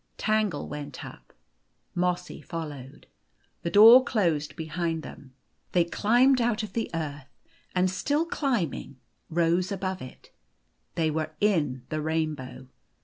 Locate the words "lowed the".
2.69-3.69